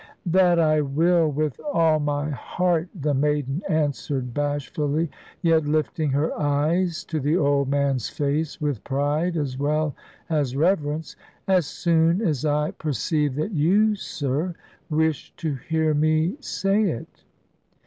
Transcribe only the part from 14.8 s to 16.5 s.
wish to hear me